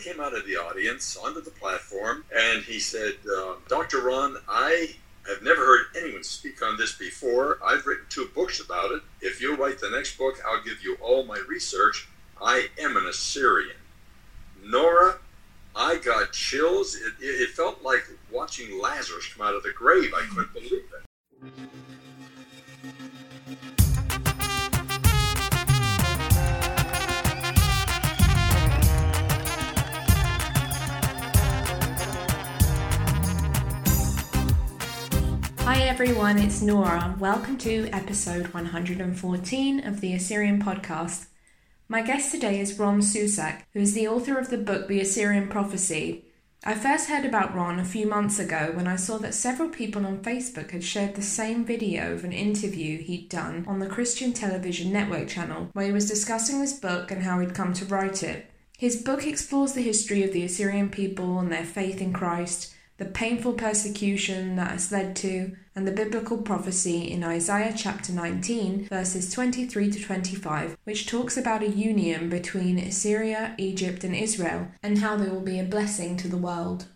[0.00, 4.00] came out of the audience onto the platform and he said, uh, Dr.
[4.00, 4.94] Ron, I
[5.28, 7.58] have never heard anyone speak on this before.
[7.64, 9.02] I've written two books about it.
[9.20, 12.08] If you write the next book, I'll give you all my research.
[12.40, 13.76] I am an Assyrian.
[14.64, 15.18] Nora,
[15.76, 16.96] I got chills.
[16.96, 20.12] It, it, felt like watching Lazarus come out of the grave.
[20.14, 21.42] I couldn't believe it.
[35.90, 37.16] Everyone, it's Nora.
[37.18, 41.26] Welcome to episode 114 of the Assyrian podcast.
[41.88, 45.48] My guest today is Ron Susek, who is the author of the book The Assyrian
[45.48, 46.26] Prophecy.
[46.64, 50.06] I first heard about Ron a few months ago when I saw that several people
[50.06, 54.32] on Facebook had shared the same video of an interview he'd done on the Christian
[54.32, 58.22] Television Network channel, where he was discussing this book and how he'd come to write
[58.22, 58.48] it.
[58.78, 63.06] His book explores the history of the Assyrian people and their faith in Christ the
[63.06, 69.32] painful persecution that has led to, and the biblical prophecy in Isaiah chapter 19, verses
[69.32, 75.16] 23 to 25, which talks about a union between Assyria, Egypt, and Israel, and how
[75.16, 76.88] they will be a blessing to the world.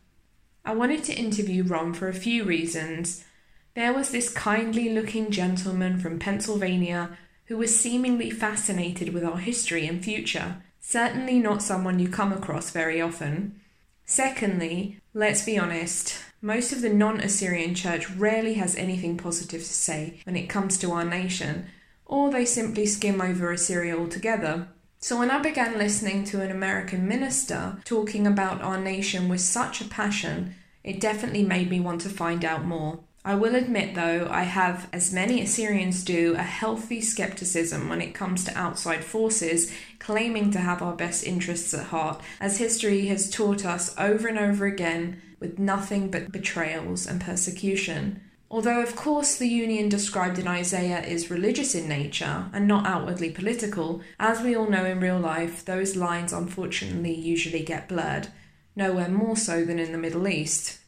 [0.63, 3.25] I wanted to interview Ron for a few reasons.
[3.73, 9.87] There was this kindly looking gentleman from Pennsylvania who was seemingly fascinated with our history
[9.87, 13.59] and future, certainly not someone you come across very often.
[14.07, 19.67] Secondly, let's be honest, most of the non Assyrian church rarely has anything positive to
[19.67, 21.67] say when it comes to our nation,
[22.05, 24.69] or they simply skim over Assyria altogether.
[24.99, 29.81] So when I began listening to an American minister talking about our nation with such
[29.81, 33.01] a passion, it definitely made me want to find out more.
[33.27, 38.13] I will admit, though, I have, as many Assyrians do, a healthy skepticism when it
[38.13, 43.31] comes to outside forces claiming to have our best interests at heart, as history has
[43.31, 48.21] taught us over and over again with nothing but betrayals and persecution.
[48.51, 53.31] Although, of course, the union described in Isaiah is religious in nature and not outwardly
[53.31, 58.29] political, as we all know in real life, those lines unfortunately usually get blurred,
[58.77, 60.79] nowhere more so than in the Middle East.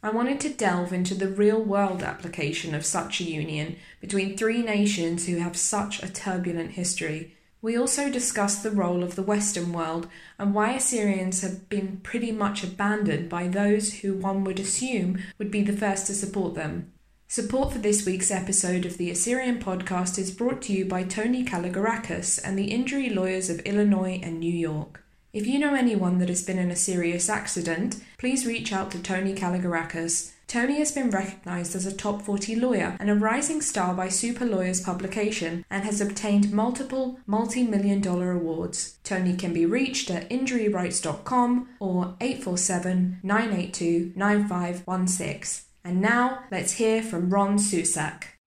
[0.00, 4.62] I wanted to delve into the real world application of such a union between three
[4.62, 7.34] nations who have such a turbulent history.
[7.60, 10.06] We also discussed the role of the Western world
[10.38, 15.50] and why Assyrians have been pretty much abandoned by those who one would assume would
[15.50, 16.92] be the first to support them.
[17.26, 21.44] Support for this week's episode of the Assyrian podcast is brought to you by Tony
[21.44, 25.04] Kalogerakis and the injury lawyers of Illinois and New York.
[25.30, 28.98] If you know anyone that has been in a serious accident, please reach out to
[28.98, 30.32] Tony Kalogerakis.
[30.46, 34.46] Tony has been recognized as a top 40 lawyer and a rising star by Super
[34.46, 38.98] Lawyers publication and has obtained multiple multi million dollar awards.
[39.04, 45.66] Tony can be reached at injuryrights.com or 847 982 9516.
[45.84, 48.37] And now let's hear from Ron Susek.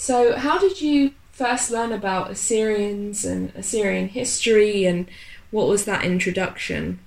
[0.00, 5.06] So, how did you first learn about Assyrians and Assyrian history, and
[5.50, 7.00] what was that introduction?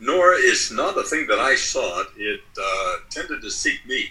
[0.00, 2.06] Nor is not a thing that I sought.
[2.16, 4.10] It uh, tended to seek me.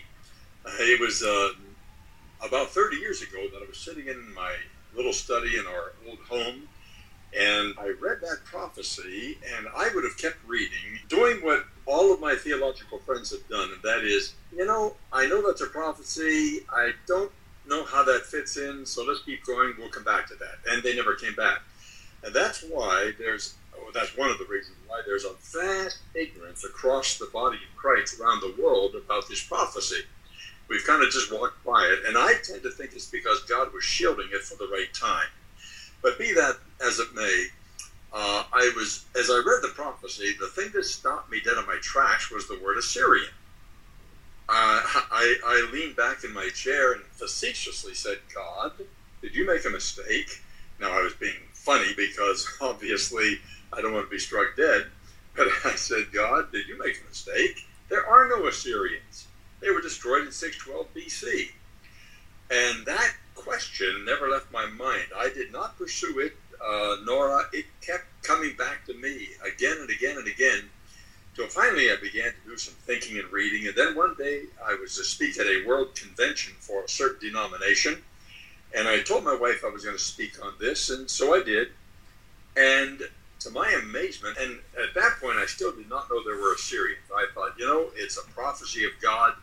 [0.64, 1.54] Uh, it was uh,
[2.46, 4.54] about 30 years ago that I was sitting in my
[4.96, 6.68] little study in our old home,
[7.36, 12.20] and I read that prophecy, and I would have kept reading, doing what all of
[12.20, 16.60] my theological friends have done, and that is, you know, I know that's a prophecy.
[16.72, 17.32] I don't
[17.72, 19.74] know how that fits in, so let's keep going.
[19.80, 20.60] We'll come back to that.
[20.70, 21.62] And they never came back.
[22.24, 26.64] And that's why there's, oh, that's one of the reasons why there's a vast ignorance
[26.64, 30.02] across the body of Christ around the world about this prophecy.
[30.68, 33.74] We've kind of just walked by it, and I tend to think it's because God
[33.74, 35.28] was shielding it for the right time.
[36.04, 37.46] But be that as it may,
[38.14, 41.66] uh, I was, as I read the prophecy, the thing that stopped me dead in
[41.66, 43.32] my tracks was the word Assyrian
[44.50, 44.82] uh,
[45.12, 48.74] I, I leaned back in my chair and facetiously said, God,
[49.22, 50.42] did you make a mistake?
[50.80, 53.40] Now, I was being funny because obviously
[53.72, 54.88] I don't want to be struck dead.
[55.36, 57.66] But I said, God, did you make a mistake?
[57.90, 59.28] There are no Assyrians.
[59.62, 61.50] They were destroyed in 612 BC.
[62.50, 65.06] And that question never left my mind.
[65.16, 66.34] I did not pursue it,
[66.64, 67.44] uh, Nora.
[67.54, 70.70] It kept coming back to me again and again and again
[71.34, 73.68] so finally, I began to do some thinking and reading.
[73.68, 77.30] And then one day, I was to speak at a world convention for a certain
[77.30, 78.02] denomination.
[78.76, 81.44] And I told my wife I was going to speak on this, and so I
[81.44, 81.70] did.
[82.58, 83.02] And
[83.40, 87.00] to my amazement, and at that point, I still did not know there were Assyrians.
[87.14, 89.34] I thought, you know, it's a prophecy of God.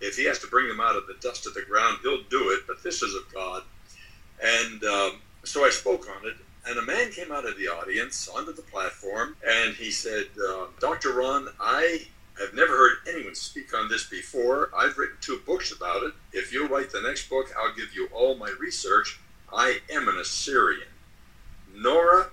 [0.00, 2.50] If he has to bring them out of the dust of the ground, he'll do
[2.50, 3.62] it, but this is of God.
[4.42, 5.12] And um,
[5.44, 8.62] so I spoke on it, and a man came out of the audience onto the
[8.62, 11.12] platform, and he said, uh, Dr.
[11.12, 12.06] Ron, I
[12.40, 14.70] have never heard anyone speak on this before.
[14.76, 16.12] I've written two books about it.
[16.32, 19.20] If you'll write the next book, I'll give you all my research.
[19.52, 20.88] I am an Assyrian.
[21.74, 22.28] Nora,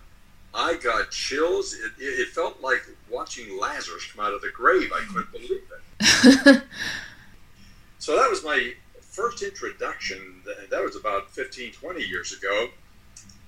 [0.53, 1.73] I got chills.
[1.73, 4.91] It, it, it felt like watching Lazarus come out of the grave.
[4.93, 5.61] I couldn't believe
[5.99, 6.63] it.
[7.99, 10.41] so that was my first introduction.
[10.69, 12.69] That was about 15, 20 years ago.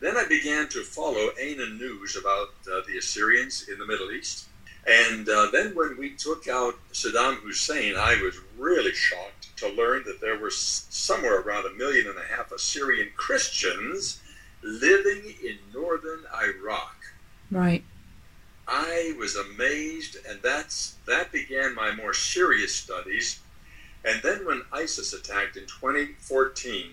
[0.06, 4.46] Then I began to follow AINA news about uh, the Assyrians in the Middle East.
[4.86, 10.04] And uh, then when we took out Saddam Hussein, I was really shocked to learn
[10.06, 14.22] that there were somewhere around a million and a half Assyrian Christians
[14.62, 16.98] living in northern Iraq.
[17.50, 17.84] Right.
[18.68, 23.40] I was amazed, and that's that began my more serious studies.
[24.04, 26.92] And then when ISIS attacked in 2014,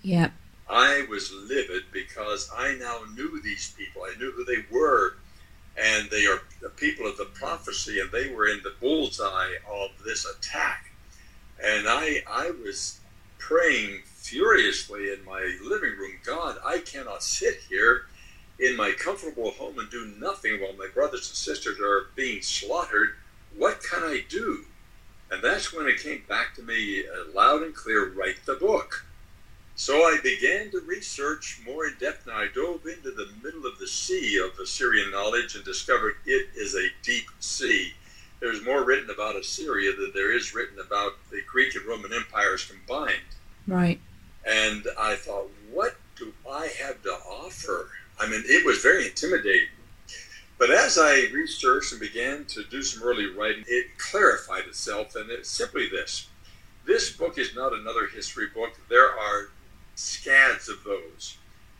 [0.00, 0.32] yep.
[0.68, 4.02] I was livid because I now knew these people.
[4.02, 5.16] I knew who they were,
[5.76, 9.90] and they are the people of the prophecy, and they were in the bullseye of
[10.04, 10.90] this attack.
[11.62, 13.00] And I, I was
[13.38, 18.06] praying furiously in my living room God, I cannot sit here
[18.58, 23.10] in my comfortable home and do nothing while my brothers and sisters are being slaughtered.
[23.56, 24.64] What can I do?
[25.30, 29.05] And that's when it came back to me uh, loud and clear write the book.
[29.78, 33.78] So I began to research more in depth, and I dove into the middle of
[33.78, 37.92] the sea of Assyrian knowledge and discovered it is a deep sea.
[38.40, 42.64] There's more written about Assyria than there is written about the Greek and Roman empires
[42.64, 43.20] combined.
[43.66, 44.00] Right.
[44.46, 47.90] And I thought, what do I have to offer?
[48.18, 49.68] I mean, it was very intimidating.
[50.58, 55.30] But as I researched and began to do some early writing, it clarified itself, and
[55.30, 56.28] it's simply this.
[56.86, 58.70] This book is not another history book.
[58.88, 59.48] There are
[59.96, 61.36] scads of those.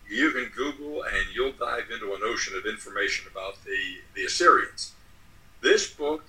[0.08, 3.78] You can Google and you'll dive into an ocean of information about the,
[4.14, 4.92] the Assyrians.
[5.62, 6.24] This book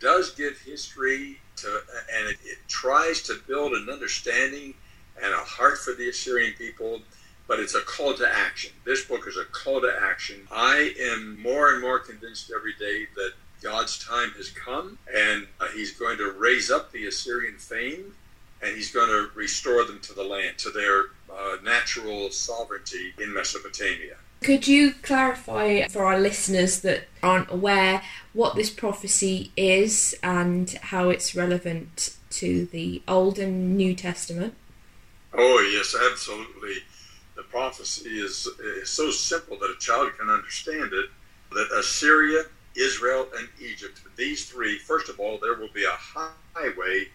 [0.00, 1.80] does give history to,
[2.14, 4.74] and it, it tries to build an understanding
[5.22, 7.00] and a heart for the Assyrian people,
[7.48, 8.72] but it's a call to action.
[8.84, 10.46] This book is a call to action.
[10.52, 13.32] I am more and more convinced every day that
[13.62, 18.14] God's time has come and uh, He's going to raise up the Assyrian fame
[18.62, 23.32] and He's going to restore them to the land, to their uh, natural sovereignty in
[23.32, 24.16] Mesopotamia.
[24.42, 28.02] Could you clarify for our listeners that aren't aware
[28.32, 34.54] what this prophecy is and how it's relevant to the Old and New Testament?
[35.32, 36.76] Oh, yes, absolutely.
[37.34, 41.06] The prophecy is, is so simple that a child can understand it
[41.52, 42.44] that Assyria,
[42.74, 47.08] Israel, and Egypt, these three, first of all, there will be a highway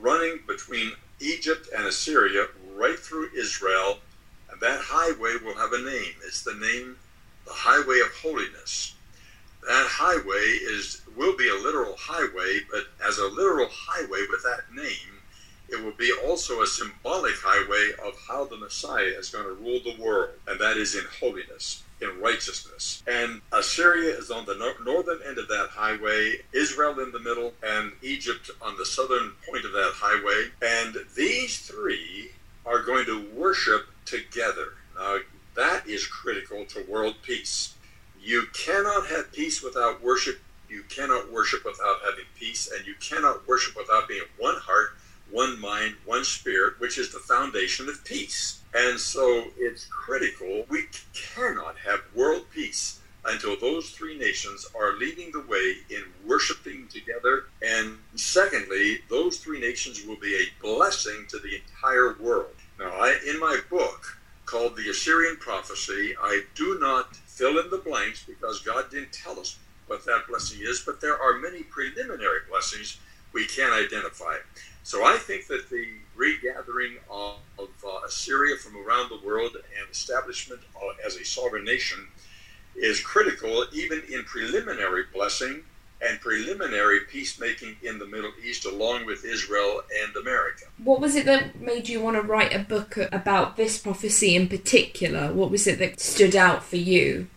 [0.00, 3.98] running between Egypt and Assyria right through Israel,
[4.50, 6.14] and that highway will have a name.
[6.24, 6.96] It's the name,
[7.44, 8.94] the Highway of Holiness.
[9.66, 14.72] That highway is will be a literal highway, but as a literal highway with that
[14.72, 15.16] name,
[15.68, 19.80] it will be also a symbolic highway of how the Messiah is going to rule
[19.82, 23.02] the world, and that is in holiness, in righteousness.
[23.08, 27.52] And Assyria is on the no- northern end of that highway, Israel in the middle,
[27.64, 30.50] and Egypt on the southern point of that highway.
[30.62, 32.30] And these three
[32.66, 34.74] are going to worship together.
[34.98, 35.18] Now,
[35.54, 37.74] that is critical to world peace.
[38.20, 40.40] You cannot have peace without worship.
[40.68, 44.96] You cannot worship without having peace, and you cannot worship without being one heart
[45.30, 48.60] one mind, one spirit, which is the foundation of peace.
[48.74, 50.64] And so it's critical.
[50.68, 56.86] We cannot have world peace until those three nations are leading the way in worshiping
[56.88, 57.44] together.
[57.62, 62.54] And secondly, those three nations will be a blessing to the entire world.
[62.78, 67.78] Now, I, in my book called The Assyrian Prophecy, I do not fill in the
[67.78, 72.40] blanks because God didn't tell us what that blessing is, but there are many preliminary
[72.48, 72.98] blessings
[73.32, 74.36] we can identify.
[74.82, 79.90] So I think that the regathering of, of uh, Assyria from around the world and
[79.90, 82.06] establishment uh, as a sovereign nation
[82.76, 85.62] is critical, even in preliminary blessing
[86.02, 90.66] and preliminary peacemaking in the Middle East, along with Israel and America.
[90.84, 94.48] What was it that made you want to write a book about this prophecy in
[94.48, 95.32] particular?
[95.32, 97.28] What was it that stood out for you?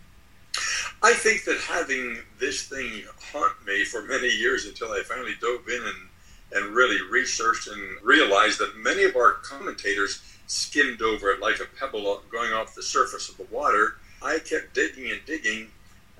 [1.02, 5.66] I think that having this thing haunt me for many years until I finally dove
[5.68, 6.08] in and
[6.52, 11.78] and really researched and realized that many of our commentators skimmed over it like a
[11.78, 13.98] pebble going off the surface of the water.
[14.22, 15.68] I kept digging and digging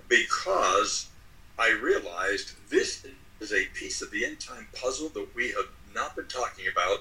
[0.08, 1.08] because
[1.58, 3.06] I realized this
[3.40, 7.00] is a piece of the end time puzzle that we have not been talking about.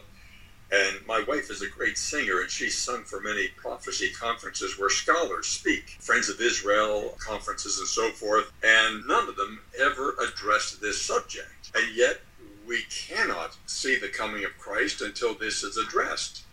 [0.72, 4.90] And my wife is a great singer, and she's sung for many prophecy conferences where
[4.90, 8.52] scholars speak, Friends of Israel conferences, and so forth.
[8.64, 11.72] And none of them ever addressed this subject.
[11.74, 12.22] And yet,
[12.68, 16.44] we cannot see the coming of Christ until this is addressed.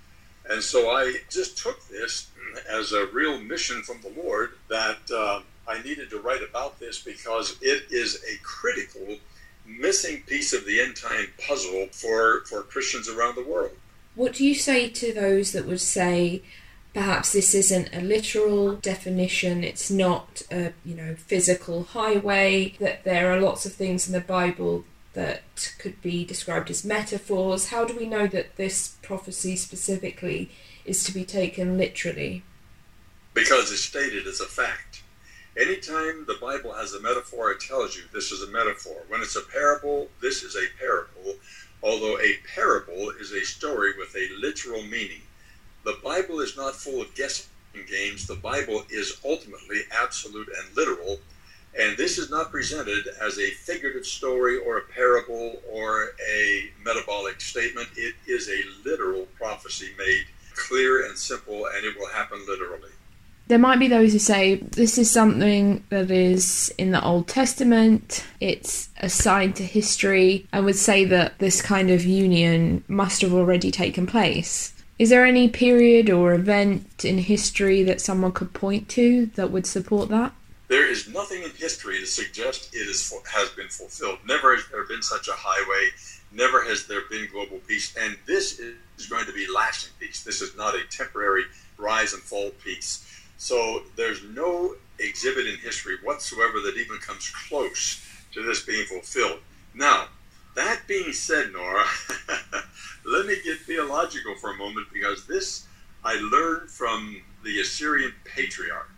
[0.48, 2.28] And so I just took this
[2.70, 7.02] as a real mission from the Lord that uh, I needed to write about this
[7.02, 9.16] because it is a critical
[9.66, 13.72] missing piece of the end time puzzle for, for Christians around the world.
[14.14, 16.42] What do you say to those that would say
[16.94, 23.30] perhaps this isn't a literal definition, it's not a you know physical highway, that there
[23.30, 24.84] are lots of things in the Bible
[25.16, 27.70] that could be described as metaphors?
[27.70, 30.50] How do we know that this prophecy specifically
[30.84, 32.44] is to be taken literally?
[33.34, 35.02] Because it's stated as a fact.
[35.58, 39.02] Anytime the Bible has a metaphor, it tells you this is a metaphor.
[39.08, 41.34] When it's a parable, this is a parable,
[41.82, 45.22] although a parable is a story with a literal meaning.
[45.84, 47.48] The Bible is not full of guessing
[47.88, 48.26] games.
[48.26, 51.20] The Bible is ultimately absolute and literal.
[51.78, 57.40] And this is not presented as a figurative story or a parable or a metabolic
[57.40, 57.88] statement.
[57.96, 62.90] It is a literal prophecy made clear and simple, and it will happen literally
[63.48, 68.24] there might be those who say this is something that is in the Old Testament,
[68.40, 73.70] it's assigned to history, and would say that this kind of union must have already
[73.70, 74.72] taken place.
[74.98, 79.66] Is there any period or event in history that someone could point to that would
[79.66, 80.32] support that?
[80.68, 84.18] There is nothing in history to suggest it is, has been fulfilled.
[84.26, 85.90] Never has there been such a highway.
[86.32, 87.94] Never has there been global peace.
[87.96, 90.24] And this is going to be lasting peace.
[90.24, 91.44] This is not a temporary
[91.78, 98.02] rise and fall peace so there's no exhibit in history whatsoever that even comes close
[98.32, 99.40] to this being fulfilled.
[99.74, 100.08] Now,
[100.54, 101.84] that being said, Nora,
[103.04, 105.66] let me get theological for a moment because this
[106.02, 108.95] I learned from the Assyrian patriarch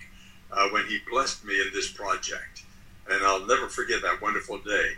[0.53, 2.65] uh, when he blessed me in this project.
[3.11, 4.93] And I'll never forget that wonderful day.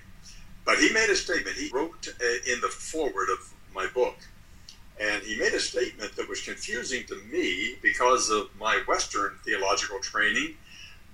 [0.64, 1.56] But he made a statement.
[1.56, 4.16] He wrote uh, in the foreword of my book
[5.00, 9.98] and he made a statement that was confusing to me because of my Western theological
[10.00, 10.56] training.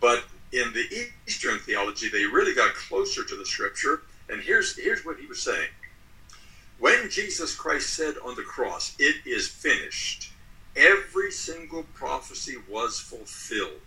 [0.01, 4.03] But in the Eastern theology, they really got closer to the scripture.
[4.29, 5.69] And here's, here's what he was saying
[6.81, 10.33] When Jesus Christ said on the cross, It is finished,
[10.75, 13.81] every single prophecy was fulfilled.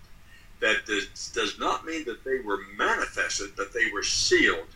[0.61, 4.67] That does, does not mean that they were manifested, but they were sealed,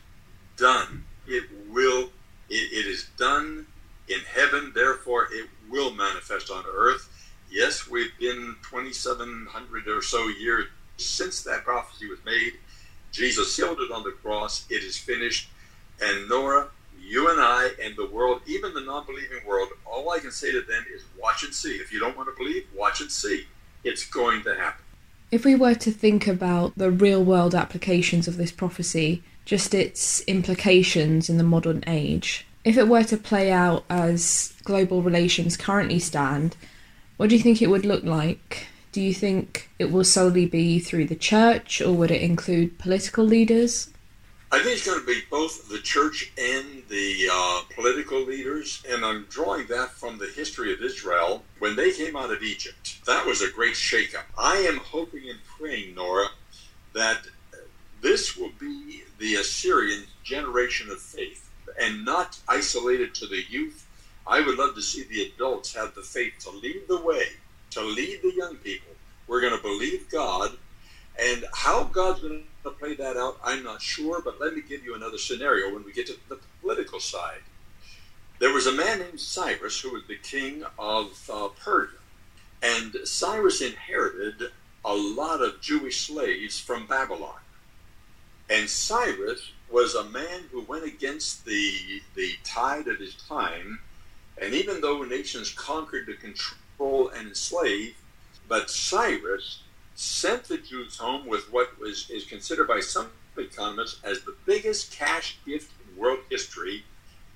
[0.57, 1.03] done.
[1.27, 2.09] It will,
[2.49, 3.67] it, it is done
[4.07, 7.09] in heaven, therefore it will manifest on earth.
[7.49, 12.53] Yes, we've been 2,700 or so years since that prophecy was made.
[13.11, 14.65] Jesus sealed it on the cross.
[14.69, 15.49] It is finished.
[16.01, 20.19] And Nora, you and I and the world, even the non believing world, all I
[20.19, 21.75] can say to them is watch and see.
[21.75, 23.45] If you don't want to believe, watch and see.
[23.83, 24.83] It's going to happen.
[25.33, 30.21] If we were to think about the real world applications of this prophecy, just its
[30.27, 35.97] implications in the modern age, if it were to play out as global relations currently
[35.97, 36.55] stand,
[37.17, 38.67] what do you think it would look like?
[38.91, 43.25] Do you think it will solely be through the church or would it include political
[43.25, 43.89] leaders?
[44.53, 49.03] I think it's going to be both the church and the uh, political leaders, and
[49.03, 51.41] I'm drawing that from the history of Israel.
[51.57, 54.25] When they came out of Egypt, that was a great shakeup.
[54.37, 56.27] I am hoping and praying, Nora,
[56.93, 57.25] that
[58.03, 61.49] this will be the Assyrian generation of faith
[61.81, 63.87] and not isolated to the youth.
[64.27, 67.25] I would love to see the adults have the faith to lead the way,
[67.71, 68.93] to lead the young people.
[69.25, 70.51] We're going to believe God.
[71.19, 74.83] And how God's going to play that out, I'm not sure, but let me give
[74.83, 77.41] you another scenario when we get to the political side.
[78.39, 81.97] There was a man named Cyrus who was the king of uh, Persia.
[82.61, 84.51] And Cyrus inherited
[84.85, 87.39] a lot of Jewish slaves from Babylon.
[88.49, 93.79] And Cyrus was a man who went against the, the tide of his time.
[94.41, 97.95] And even though nations conquered to control and enslave,
[98.47, 99.62] but Cyrus
[99.95, 104.91] sent the Jews home with what was is considered by some economists as the biggest
[104.91, 106.83] cash gift in world history.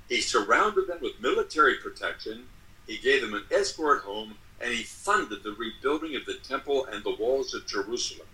[0.10, 2.48] He surrounded them with military protection.
[2.88, 7.04] He gave them an escort home, and he funded the rebuilding of the temple and
[7.04, 8.28] the walls of Jerusalem.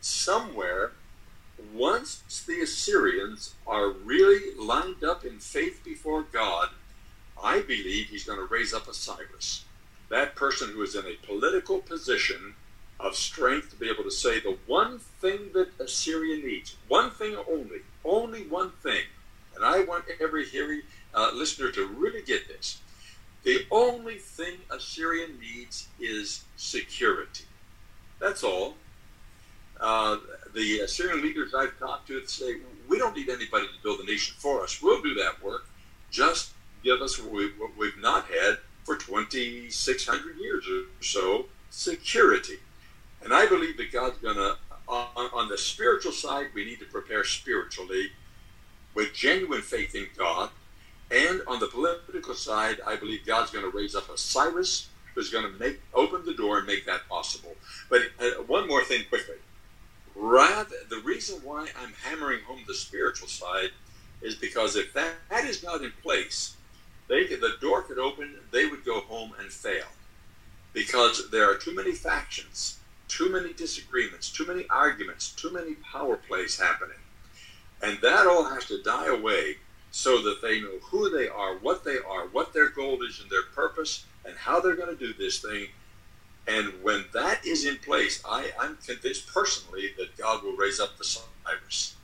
[0.00, 0.92] Somewhere
[1.72, 6.70] once the Assyrians are really lined up in faith before God,
[7.42, 9.64] I believe he's going to raise up a Cyrus.
[10.08, 12.54] That person who is in a political position
[13.02, 17.36] of strength to be able to say the one thing that Assyria needs, one thing
[17.50, 19.02] only, only one thing.
[19.56, 20.82] And I want every hearing,
[21.14, 22.80] uh, listener to really get this.
[23.42, 27.44] The only thing Assyria needs is security.
[28.20, 28.76] That's all.
[29.80, 30.18] Uh,
[30.54, 34.36] the Assyrian leaders I've talked to say, we don't need anybody to build a nation
[34.38, 34.80] for us.
[34.80, 35.66] We'll do that work.
[36.10, 36.52] Just
[36.84, 42.58] give us what, we, what we've not had for 2,600 years or so security.
[43.22, 44.56] And I believe that God's going to,
[44.88, 48.10] on, on the spiritual side, we need to prepare spiritually
[48.94, 50.50] with genuine faith in God.
[51.10, 55.30] And on the political side, I believe God's going to raise up a Cyrus who's
[55.30, 57.54] going to make open the door and make that possible.
[57.90, 59.36] But uh, one more thing quickly.
[60.14, 63.70] Rather, the reason why I'm hammering home the spiritual side
[64.20, 66.56] is because if that, that is not in place,
[67.08, 69.86] they could, the door could open, they would go home and fail.
[70.72, 72.78] Because there are too many factions,
[73.12, 76.96] too many disagreements, too many arguments, too many power plays happening.
[77.82, 79.56] And that all has to die away
[79.90, 83.30] so that they know who they are, what they are, what their goal is and
[83.30, 85.66] their purpose, and how they're going to do this thing.
[86.48, 90.96] And when that is in place, I, I'm convinced personally that God will raise up
[90.96, 91.96] the Cyrus.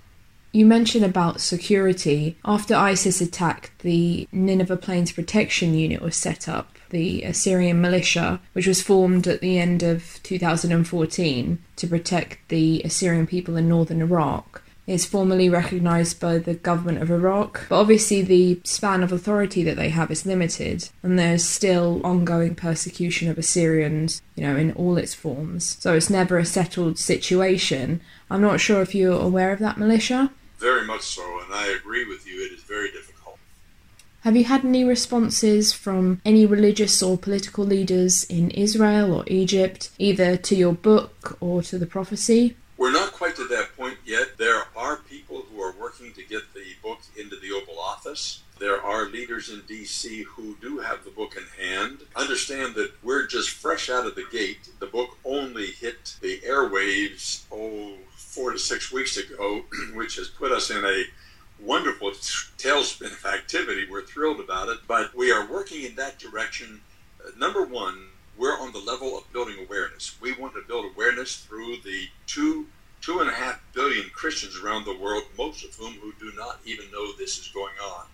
[0.53, 2.37] You mentioned about security.
[2.45, 8.67] After ISIS attacked, the Nineveh Plains Protection Unit was set up, the Assyrian militia, which
[8.67, 14.63] was formed at the end of 2014 to protect the Assyrian people in northern Iraq.
[14.87, 19.77] Is formally recognized by the government of Iraq, but obviously the span of authority that
[19.77, 24.97] they have is limited, and there's still ongoing persecution of Assyrians, you know, in all
[24.97, 25.77] its forms.
[25.79, 28.01] So it's never a settled situation.
[28.31, 30.33] I'm not sure if you're aware of that militia.
[30.57, 32.43] Very much so, and I agree with you.
[32.47, 33.18] It is very difficult.
[34.29, 39.89] Have you had any responses from any religious or political leaders in Israel or Egypt,
[39.99, 42.55] either to your book or to the prophecy?
[42.77, 44.37] We're not quite to that point yet.
[44.37, 48.43] There are people who are working to get the book into the Oval Office.
[48.59, 50.25] There are leaders in D.C.
[50.25, 52.01] who do have the book in hand.
[52.15, 54.69] Understand that we're just fresh out of the gate.
[54.79, 59.63] The book only hit the airwaves, oh, four to six weeks ago,
[59.95, 61.05] which has put us in a
[61.61, 63.87] wonderful tailspin of activity.
[63.91, 66.81] We're thrilled about it, but we are working in that direction.
[67.25, 70.17] Uh, number one, we're on the level of building awareness.
[70.21, 72.67] We want to build awareness through the two
[73.01, 76.59] two and a half billion Christians around the world, most of whom who do not
[76.65, 78.07] even know this is going on,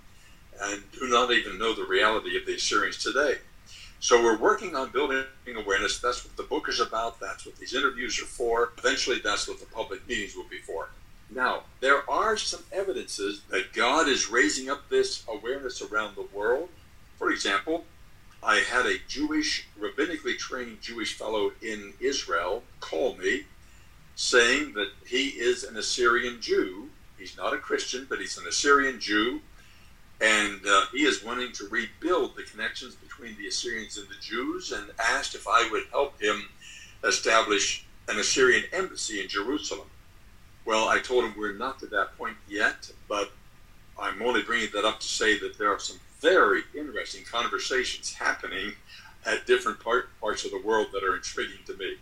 [0.62, 3.38] and do not even know the reality of the Assyrians today.
[4.00, 5.24] So we're working on building
[5.56, 5.98] awareness.
[5.98, 7.18] That's what the book is about.
[7.18, 8.72] That's what these interviews are for.
[8.76, 10.90] Eventually, that's what the public meetings will be for.
[11.34, 16.68] Now, there are some evidences that God is raising up this awareness around the world.
[17.18, 17.84] For example,
[18.42, 23.44] I had a Jewish, rabbinically trained Jewish fellow in Israel call me
[24.16, 26.90] saying that he is an Assyrian Jew.
[27.18, 29.40] He's not a Christian, but he's an Assyrian Jew
[30.20, 34.72] and uh, he is wanting to rebuild the connections between the Assyrians and the Jews,
[34.72, 36.48] and asked if I would help him
[37.02, 39.88] establish an Assyrian embassy in Jerusalem.
[40.64, 43.30] Well, I told him we're not to that point yet, but
[43.98, 48.72] I'm only bringing that up to say that there are some very interesting conversations happening
[49.26, 51.96] at different part, parts of the world that are intriguing to me.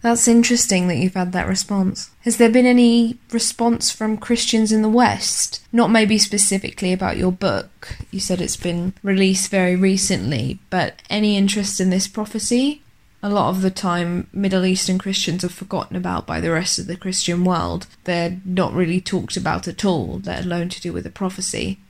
[0.00, 2.10] That's interesting that you've had that response.
[2.20, 5.60] Has there been any response from Christians in the West?
[5.72, 7.96] Not maybe specifically about your book.
[8.12, 12.82] You said it's been released very recently, but any interest in this prophecy?
[13.22, 16.86] A lot of the time, Middle Eastern Christians are forgotten about by the rest of
[16.86, 17.86] the Christian world.
[18.04, 21.80] They're not really talked about at all, let alone to do with the prophecy.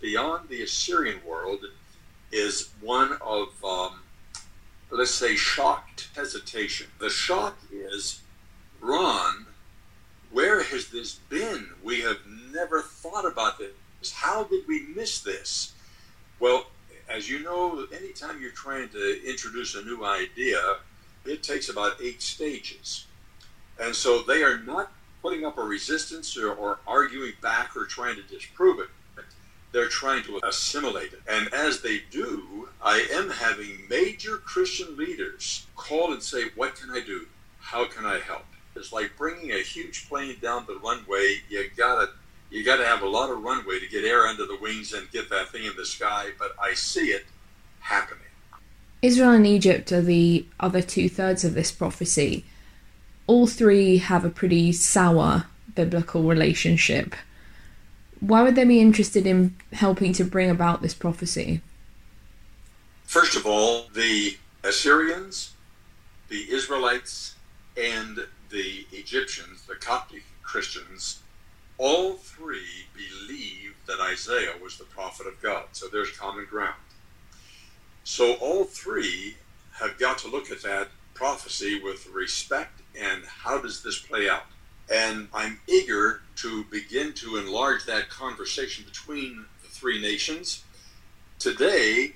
[0.00, 1.60] Beyond the Assyrian world
[2.32, 4.00] is one of um,
[4.90, 6.86] let's say, shocked hesitation.
[6.98, 8.22] The shock is,
[8.80, 9.46] Ron,
[10.30, 11.68] where has this been?
[11.82, 12.18] We have
[12.52, 14.12] never thought about this.
[14.12, 15.72] How did we miss this?
[16.40, 16.68] Well,
[17.08, 20.60] as you know, anytime you're trying to introduce a new idea,
[21.24, 23.06] it takes about eight stages.
[23.80, 24.92] And so they are not
[25.22, 28.88] putting up a resistance or, or arguing back or trying to disprove it
[29.72, 31.20] they're trying to assimilate it.
[31.28, 36.90] And as they do, I am having major Christian leaders call and say, What can
[36.90, 37.26] I do?
[37.60, 38.44] How can I help?
[38.76, 41.40] It's like bringing a huge plane down the runway.
[41.48, 42.12] You gotta
[42.50, 45.28] you gotta have a lot of runway to get air under the wings and get
[45.30, 46.30] that thing in the sky.
[46.38, 47.26] But I see it
[47.80, 48.22] happening.
[49.00, 52.44] Israel and Egypt are the other two thirds of this prophecy.
[53.26, 57.14] All three have a pretty sour biblical relationship
[58.20, 61.60] why would they be interested in helping to bring about this prophecy?
[63.04, 65.52] First of all, the Assyrians,
[66.28, 67.36] the Israelites,
[67.76, 68.18] and
[68.50, 71.20] the Egyptians, the Coptic Christians,
[71.78, 75.64] all three believe that Isaiah was the prophet of God.
[75.72, 76.74] So there's common ground.
[78.04, 79.36] So all three
[79.74, 84.44] have got to look at that prophecy with respect and how does this play out?
[84.92, 90.64] And I'm eager to begin to enlarge that conversation between the three nations.
[91.38, 92.14] Today,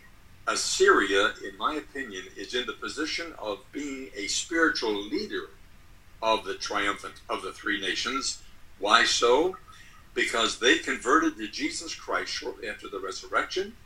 [0.49, 5.51] Assyria, in my opinion, is in the position of being a spiritual leader
[6.23, 8.43] of the triumphant of the three nations.
[8.83, 9.57] Why so?
[10.13, 13.77] Because they converted to Jesus Christ shortly after the resurrection.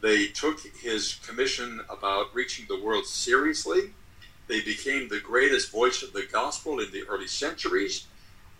[0.00, 3.94] They took his commission about reaching the world seriously.
[4.46, 8.06] They became the greatest voice of the gospel in the early centuries,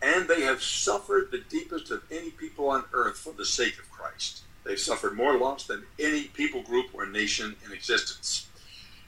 [0.03, 3.89] and they have suffered the deepest of any people on earth for the sake of
[3.89, 4.43] Christ.
[4.65, 8.49] They've suffered more loss than any people group or nation in existence.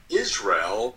[0.09, 0.95] Israel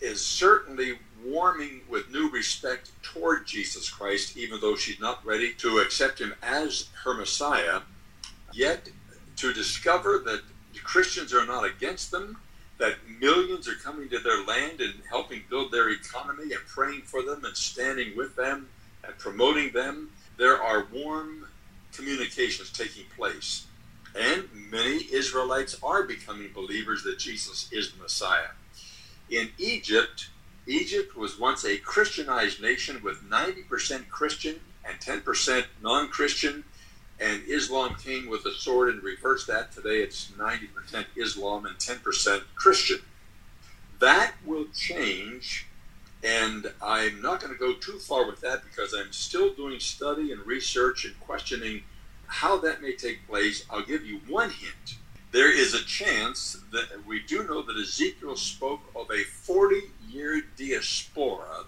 [0.00, 5.78] is certainly warming with new respect toward Jesus Christ, even though she's not ready to
[5.78, 7.80] accept him as her Messiah.
[8.52, 8.88] Yet,
[9.36, 10.42] to discover that
[10.82, 12.38] Christians are not against them,
[12.78, 17.22] that millions are coming to their land and helping build their economy and praying for
[17.22, 18.68] them and standing with them
[19.04, 20.10] and promoting them.
[20.36, 21.46] There are warm
[21.92, 23.66] communications taking place.
[24.14, 28.50] And many Israelites are becoming believers that Jesus is the Messiah.
[29.30, 30.28] In Egypt,
[30.66, 36.64] Egypt was once a Christianized nation with 90% Christian and 10% non Christian
[37.18, 39.72] and Islam came with a sword and reversed that.
[39.72, 42.98] Today it's 90% Islam and 10% Christian.
[44.00, 45.66] That will change,
[46.22, 50.32] and I'm not going to go too far with that because I'm still doing study
[50.32, 51.84] and research and questioning
[52.26, 53.64] how that may take place.
[53.70, 54.98] I'll give you one hint.
[55.32, 60.42] There is a chance that we do know that Ezekiel spoke of a 40 year
[60.56, 61.64] diaspora.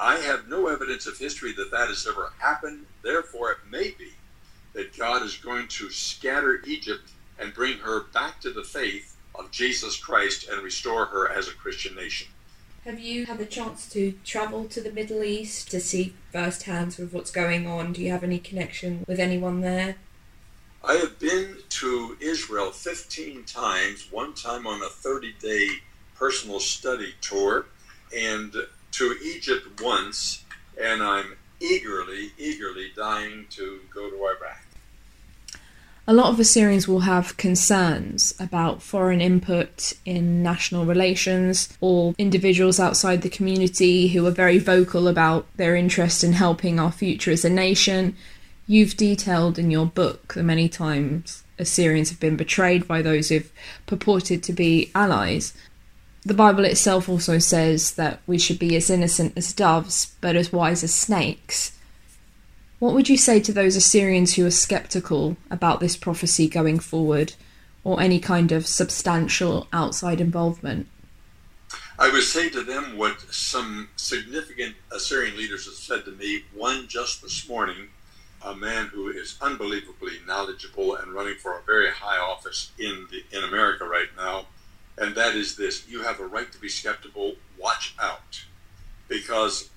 [0.00, 2.86] I have no evidence of history that that has ever happened.
[3.02, 4.12] Therefore, it may be
[4.72, 9.50] that God is going to scatter Egypt and bring her back to the faith of
[9.50, 12.28] Jesus Christ and restore her as a Christian nation.
[12.84, 17.08] Have you had the chance to travel to the Middle East to see firsthand sort
[17.08, 17.92] of what's going on?
[17.92, 19.96] Do you have any connection with anyone there?
[20.84, 25.68] I have been to Israel 15 times, one time on a 30 day
[26.16, 27.66] personal study tour,
[28.16, 28.52] and
[28.92, 30.44] to Egypt once,
[30.80, 34.62] and I'm eagerly, eagerly dying to go to Iraq.
[36.08, 42.80] A lot of Assyrians will have concerns about foreign input in national relations or individuals
[42.80, 47.44] outside the community who are very vocal about their interest in helping our future as
[47.44, 48.16] a nation.
[48.66, 53.52] You've detailed in your book the many times Assyrians have been betrayed by those who've
[53.86, 55.52] purported to be allies.
[56.24, 60.52] The Bible itself also says that we should be as innocent as doves, but as
[60.52, 61.76] wise as snakes.
[62.78, 67.34] What would you say to those Assyrians who are skeptical about this prophecy going forward,
[67.82, 70.86] or any kind of substantial outside involvement?
[71.98, 76.44] I would say to them what some significant Assyrian leaders have said to me.
[76.54, 77.88] One just this morning,
[78.44, 83.22] a man who is unbelievably knowledgeable and running for a very high office in the,
[83.36, 84.46] in America right now
[84.98, 87.34] and that is this you have a right to be skeptical.
[87.58, 88.44] Watch out.
[89.08, 89.70] Because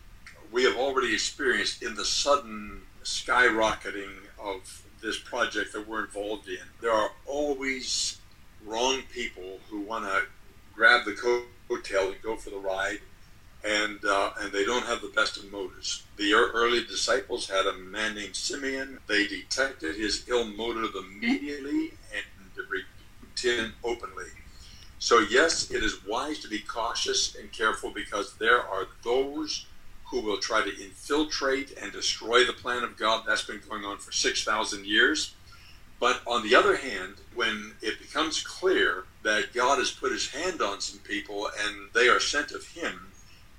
[0.52, 6.60] we have already experienced in the sudden skyrocketing of this project that we're involved in,
[6.82, 8.20] there are always
[8.66, 10.24] wrong people who want to
[10.74, 13.00] grab the coattail and go for the ride,
[13.66, 16.04] and uh, and they don't have the best of motives.
[16.18, 19.00] The early disciples had a man named Simeon.
[19.08, 22.26] They detected his ill motive immediately and
[22.70, 24.30] rebuked him openly.
[25.00, 29.66] So, yes, it is wise to be cautious and careful because there are those
[30.06, 33.24] who will try to infiltrate and destroy the plan of God.
[33.26, 35.36] That's been going on for 6,000 years.
[36.00, 40.62] But on the other hand, when it becomes clear that God has put his hand
[40.62, 43.12] on some people and they are sent of him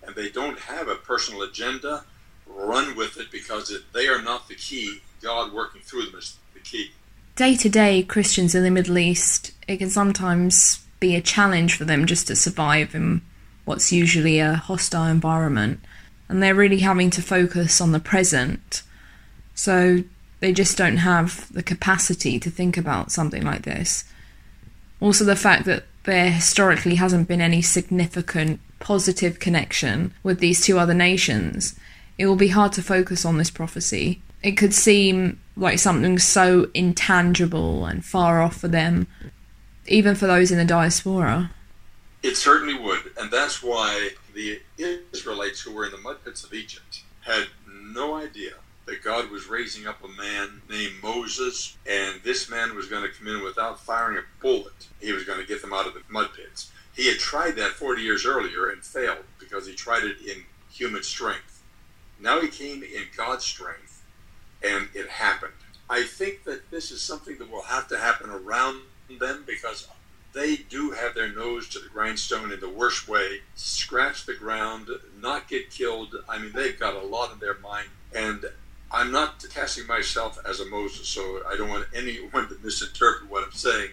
[0.06, 2.04] and they don't have a personal agenda,
[2.46, 5.00] run with it because they are not the key.
[5.22, 6.92] God working through them is the key.
[7.34, 11.84] Day to day, Christians in the Middle East, it can sometimes be a challenge for
[11.84, 13.22] them just to survive in
[13.64, 15.80] what's usually a hostile environment.
[16.28, 18.82] And they're really having to focus on the present.
[19.54, 20.04] So
[20.40, 24.04] they just don't have the capacity to think about something like this.
[25.00, 30.78] Also, the fact that there historically hasn't been any significant positive connection with these two
[30.78, 31.78] other nations,
[32.18, 34.20] it will be hard to focus on this prophecy.
[34.42, 39.06] It could seem like something so intangible and far off for them
[39.88, 41.50] even for those in the diaspora.
[42.22, 46.52] It certainly would, and that's why the Israelites who were in the mud pits of
[46.52, 48.54] Egypt had no idea
[48.86, 53.08] that God was raising up a man named Moses, and this man was going to
[53.08, 54.88] come in without firing a bullet.
[55.00, 56.70] He was going to get them out of the mud pits.
[56.96, 61.02] He had tried that 40 years earlier and failed because he tried it in human
[61.02, 61.62] strength.
[62.18, 64.02] Now he came in God's strength,
[64.62, 65.52] and it happened.
[65.90, 68.80] I think that this is something that will have to happen around
[69.20, 69.86] them because
[70.32, 74.88] they do have their nose to the grindstone in the worst way, scratch the ground,
[75.20, 76.14] not get killed.
[76.28, 77.88] I mean, they've got a lot in their mind.
[78.14, 78.46] And
[78.90, 83.44] I'm not casting myself as a Moses, so I don't want anyone to misinterpret what
[83.44, 83.90] I'm saying.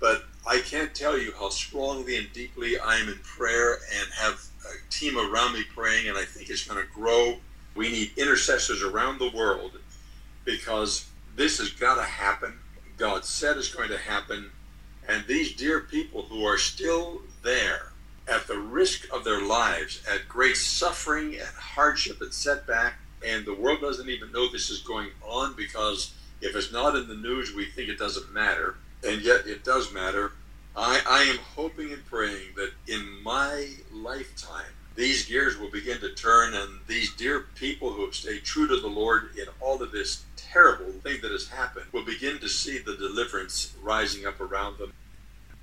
[0.00, 4.40] But I can't tell you how strongly and deeply I am in prayer and have
[4.64, 7.36] a team around me praying, and I think it's going to grow.
[7.74, 9.78] We need intercessors around the world
[10.44, 11.06] because
[11.36, 12.58] this has got to happen.
[12.96, 14.50] God said it's going to happen
[15.08, 17.92] and these dear people who are still there
[18.28, 23.54] at the risk of their lives, at great suffering and hardship and setback, and the
[23.54, 27.54] world doesn't even know this is going on because if it's not in the news,
[27.54, 30.32] we think it doesn't matter, and yet it does matter.
[30.78, 36.14] I, I am hoping and praying that in my lifetime, these gears will begin to
[36.14, 39.90] turn, and these dear people who have stayed true to the Lord in all of
[39.90, 44.78] this terrible thing that has happened will begin to see the deliverance rising up around
[44.78, 44.92] them.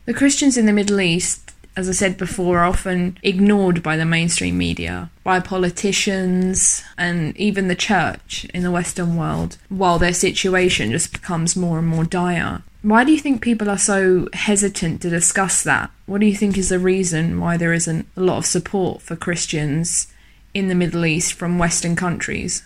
[0.06, 4.06] The Christians in the Middle East, as I said before, are often ignored by the
[4.06, 10.92] mainstream media, by politicians, and even the church in the Western world, while their situation
[10.92, 12.64] just becomes more and more dire.
[12.86, 15.90] Why do you think people are so hesitant to discuss that?
[16.06, 19.16] What do you think is the reason why there isn't a lot of support for
[19.16, 20.14] Christians
[20.54, 22.64] in the Middle East from Western countries?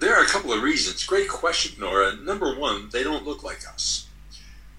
[0.00, 1.04] There are a couple of reasons.
[1.04, 2.16] Great question, Nora.
[2.16, 4.08] Number one, they don't look like us.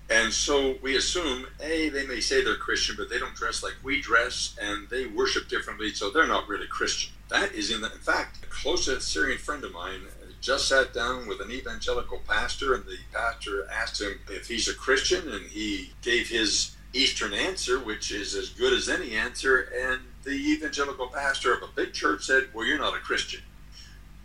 [0.09, 3.75] And so we assume, A, they may say they're Christian, but they don't dress like
[3.83, 7.13] we dress, and they worship differently, so they're not really Christian.
[7.27, 10.01] That is in, the, in fact, a close Syrian friend of mine
[10.41, 14.73] just sat down with an evangelical pastor, and the pastor asked him if he's a
[14.73, 20.01] Christian, and he gave his Eastern answer, which is as good as any answer, and
[20.23, 23.41] the evangelical pastor of a big church said, Well, you're not a Christian.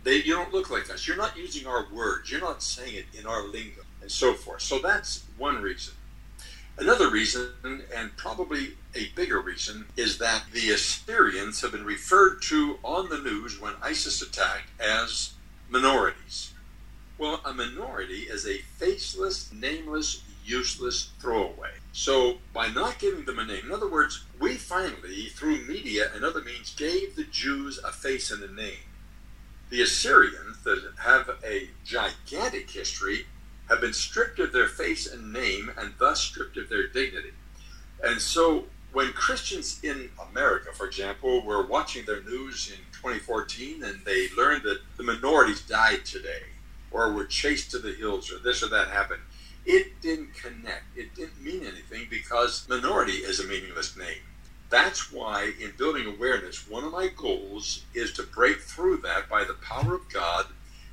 [0.03, 1.07] They, you don't look like us.
[1.07, 2.31] You're not using our words.
[2.31, 4.61] You're not saying it in our lingo, and so forth.
[4.61, 5.95] So that's one reason.
[6.77, 12.77] Another reason, and probably a bigger reason, is that the Assyrians have been referred to
[12.83, 15.33] on the news when ISIS attacked as
[15.69, 16.53] minorities.
[17.17, 21.71] Well, a minority is a faceless, nameless, useless throwaway.
[21.91, 26.25] So, by not giving them a name, in other words, we finally, through media and
[26.25, 28.83] other means, gave the Jews a face and a name.
[29.69, 33.25] The Assyrians, that have a gigantic history,
[33.69, 37.31] have been stripped of their face and name and thus stripped of their dignity.
[38.03, 44.03] And so when Christians in America, for example, were watching their news in 2014 and
[44.03, 46.41] they learned that the minorities died today
[46.89, 49.21] or were chased to the hills or this or that happened,
[49.63, 50.85] it didn't connect.
[50.95, 54.23] It didn't mean anything because minority is a meaningless name.
[54.71, 59.43] That's why, in building awareness, one of my goals is to break through that by
[59.43, 60.47] the power of God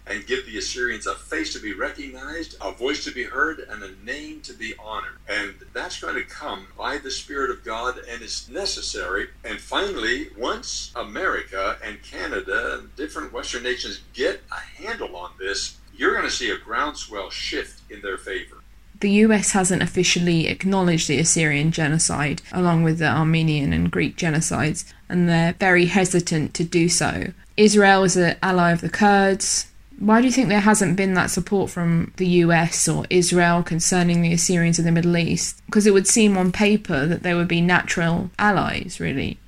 [0.06, 3.82] and give the Assyrians a face to be recognized, a voice to be heard, and
[3.82, 5.18] a name to be honored.
[5.28, 9.28] And that's going to come by the Spirit of God, and it's necessary.
[9.44, 15.76] And finally, once America and Canada and different Western nations get a handle on this,
[15.94, 18.62] you're going to see a groundswell shift in their favor
[19.02, 24.84] the US hasn't officially acknowledged the Assyrian genocide, along with the Armenian and Greek genocides,
[25.08, 27.32] and they're very hesitant to do so.
[27.56, 29.66] Israel is an ally of the Kurds.
[29.98, 34.22] Why do you think there hasn't been that support from the US or Israel concerning
[34.22, 35.62] the Assyrians in the Middle East?
[35.66, 39.38] Because it would seem on paper that they would be natural allies, really.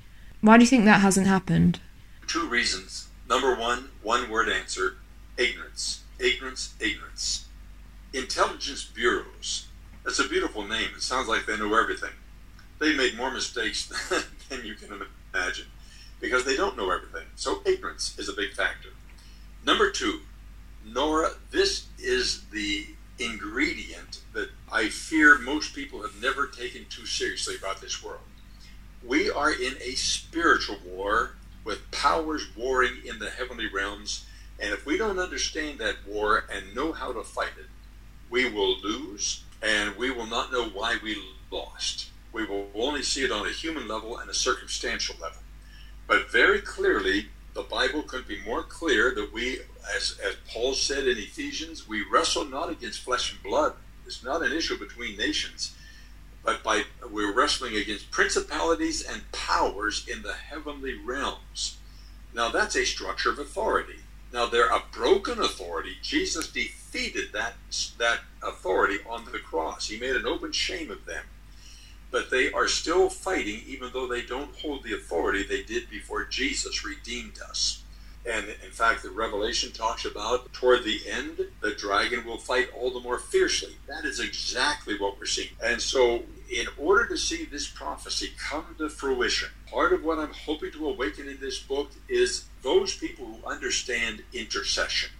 [0.41, 1.79] Why do you think that hasn't happened?
[2.27, 3.07] Two reasons.
[3.27, 4.97] Number one, one word answer
[5.37, 6.03] ignorance.
[6.19, 7.45] Ignorance, ignorance
[8.15, 9.67] intelligence bureaus.
[10.03, 10.89] That's a beautiful name.
[10.95, 12.11] It sounds like they know everything.
[12.79, 13.87] They made more mistakes
[14.49, 14.89] than you can
[15.33, 15.65] imagine
[16.19, 17.27] because they don't know everything.
[17.35, 18.89] So ignorance is a big factor.
[19.65, 20.21] Number two,
[20.85, 22.85] Nora, this is the
[23.17, 28.21] ingredient that I fear most people have never taken too seriously about this world.
[29.03, 31.31] We are in a spiritual war
[31.63, 34.25] with powers warring in the heavenly realms,
[34.59, 37.65] and if we don't understand that war and know how to fight it,
[38.29, 41.17] we will lose and we will not know why we
[41.49, 42.09] lost.
[42.31, 45.41] We will only see it on a human level and a circumstantial level.
[46.07, 49.59] But very clearly, the Bible could be more clear that we,
[49.95, 53.73] as, as Paul said in Ephesians, we wrestle not against flesh and blood.
[54.05, 55.73] It's not an issue between nations,
[56.43, 61.77] but by we're wrestling against principalities and powers in the heavenly realms.
[62.33, 63.99] Now that's a structure of authority.
[64.33, 65.95] Now they're a broken authority.
[66.01, 67.53] Jesus defeated that
[67.97, 69.87] that authority on the cross.
[69.87, 71.23] He made an open shame of them.
[72.11, 76.25] But they are still fighting, even though they don't hold the authority they did before
[76.25, 77.83] Jesus redeemed us.
[78.27, 82.91] And in fact, the Revelation talks about toward the end, the dragon will fight all
[82.91, 83.75] the more fiercely.
[83.87, 85.49] That is exactly what we're seeing.
[85.63, 90.33] And so, in order to see this prophecy come to fruition, part of what I'm
[90.33, 95.11] hoping to awaken in this book is those people who understand intercession.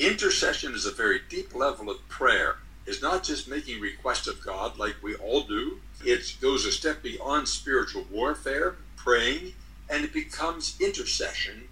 [0.00, 2.56] Intercession is a very deep level of prayer.
[2.88, 5.78] It's not just making requests of God like we all do.
[6.02, 9.52] It goes a step beyond spiritual warfare, praying,
[9.90, 11.68] and it becomes intercession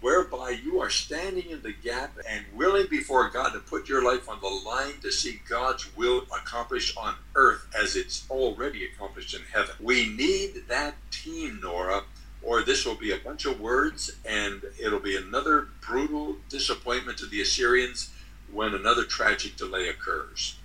[0.00, 4.26] whereby you are standing in the gap and willing before God to put your life
[4.26, 9.42] on the line to see God's will accomplished on earth as it's already accomplished in
[9.52, 9.74] heaven.
[9.80, 12.04] We need that team, Nora,
[12.42, 17.26] or this will be a bunch of words and it'll be another brutal disappointment to
[17.26, 18.13] the Assyrians
[18.54, 20.56] when another tragic delay occurs.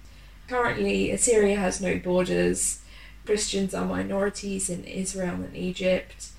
[0.47, 2.82] Currently, Assyria has no borders.
[3.25, 6.30] Christians are minorities in Israel and Egypt.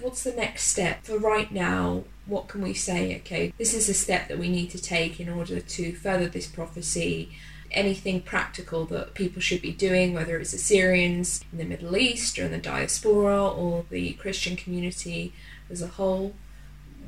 [0.00, 1.04] What's the next step?
[1.04, 3.16] For right now, what can we say?
[3.18, 6.46] Okay, this is a step that we need to take in order to further this
[6.46, 7.30] prophecy.
[7.70, 12.44] Anything practical that people should be doing, whether it's Assyrians in the Middle East or
[12.44, 15.32] in the diaspora or the Christian community
[15.70, 16.34] as a whole.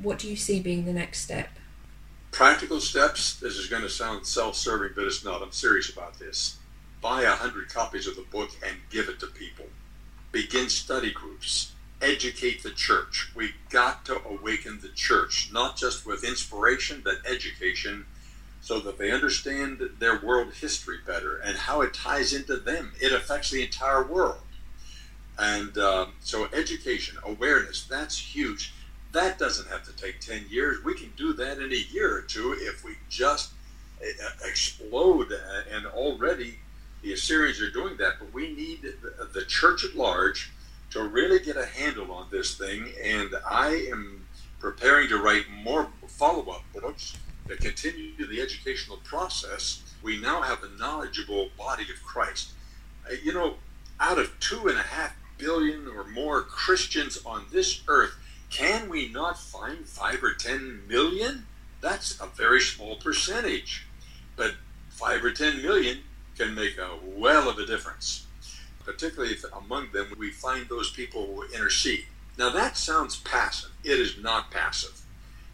[0.01, 1.49] What do you see being the next step?
[2.35, 3.39] Practical steps.
[3.39, 5.43] This is going to sound self serving, but it's not.
[5.43, 6.59] I'm serious about this.
[7.01, 9.67] Buy a hundred copies of the book and give it to people.
[10.33, 13.31] Begin study groups educate the church.
[13.35, 18.07] We've got to awaken the church, not just with inspiration, but education,
[18.61, 22.93] so that they understand their world history better and how it ties into them.
[23.01, 24.41] It affects the entire world.
[25.39, 28.73] And um, so, education, awareness, that's huge.
[29.15, 30.83] That doesn't have to take 10 years.
[30.85, 33.53] We can do that in a year or two if we just
[34.03, 35.31] uh, explode.
[35.31, 36.59] Eh, and already
[37.01, 38.15] the Assyrians are doing that.
[38.19, 38.83] But we need
[39.33, 40.51] the church at large
[40.91, 42.93] to really get a handle on this thing.
[43.01, 44.27] And I am
[44.59, 49.83] preparing to write more follow up books that continue the educational process.
[50.03, 52.51] We now have a knowledgeable body of Christ.
[53.23, 53.55] You know,
[54.01, 58.15] out of two and a half billion or more Christians on this earth,
[58.55, 61.47] can we not find five or ten million?
[61.81, 63.87] That's a very small percentage.
[64.37, 64.55] But
[64.89, 65.99] five or ten million
[66.39, 68.25] can make a well of a difference
[68.85, 72.05] particularly if among them we find those people who intercede.
[72.39, 73.71] Now that sounds passive.
[73.83, 75.01] It is not passive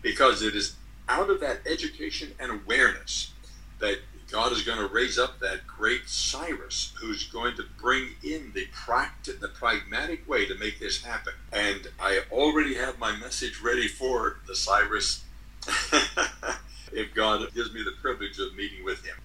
[0.03, 0.77] because it is
[1.09, 3.33] out of that education and awareness
[3.79, 3.99] that
[4.31, 8.67] God is going to raise up that great Cyrus who's going to bring in the
[8.67, 11.33] practi- the pragmatic way to make this happen.
[11.53, 15.25] And I already have my message ready for the Cyrus.
[16.93, 19.17] If God gives me the privilege of meeting with him.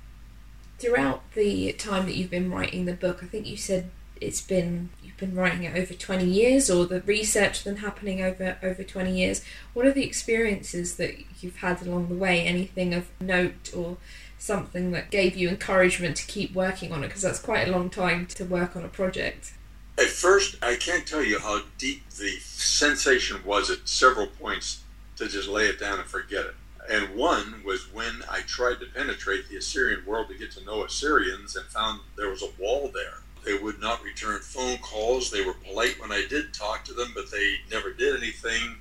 [0.78, 3.90] Throughout the time that you've been writing the book, I think you said
[4.22, 8.58] it's been you've been writing it over 20 years or the research been happening over
[8.62, 9.44] over 20 years.
[9.74, 12.42] What are the experiences that you've had along the way?
[12.42, 13.98] Anything of note or
[14.46, 17.90] something that gave you encouragement to keep working on it because that's quite a long
[17.90, 19.54] time to work on a project
[19.98, 24.84] at first i can't tell you how deep the sensation was at several points
[25.16, 26.56] to just lay it down and forget it
[26.90, 30.84] and one was when I tried to penetrate the Assyrian world to get to know
[30.84, 33.22] Assyrians and found there was a wall there.
[33.44, 35.32] They would not return phone calls.
[35.32, 38.78] They were polite when I did talk to them, but they never did anything.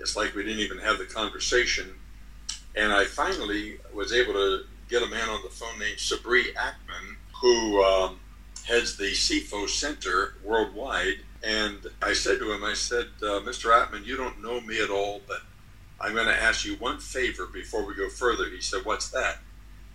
[0.00, 1.94] It's like we didn't even have the conversation.
[2.76, 7.16] And I finally was able to get a man on the phone named Sabri Atman,
[7.40, 8.20] who um,
[8.66, 11.20] heads the Seyfo Center worldwide.
[11.42, 13.74] And I said to him, I said, uh, Mr.
[13.76, 15.42] Atman, you don't know me at all, but
[16.00, 18.48] I'm going to ask you one favor before we go further.
[18.48, 19.38] He said, What's that?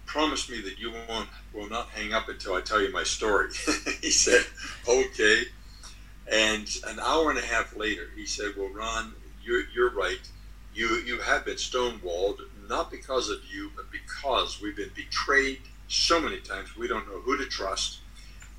[0.06, 3.50] Promise me that you won't will not hang up until I tell you my story.
[4.02, 4.46] he said,
[4.88, 5.44] Okay.
[6.32, 10.20] And an hour and a half later, he said, Well, Ron, you're, you're right.
[10.74, 16.20] You, you have been stonewalled, not because of you, but because we've been betrayed so
[16.20, 18.00] many times we don't know who to trust.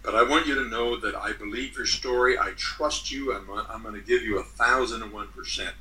[0.03, 2.39] But I want you to know that I believe your story.
[2.39, 3.35] I trust you.
[3.35, 5.74] I'm, I'm going to give you a thousand and one percent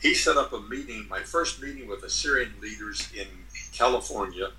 [0.00, 3.26] he set up a meeting, my first meeting with Assyrian leaders in
[3.72, 4.50] California,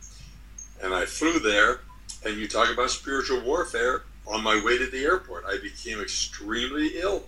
[0.81, 1.81] and I flew there.
[2.25, 4.03] And you talk about spiritual warfare.
[4.27, 7.23] On my way to the airport, I became extremely ill,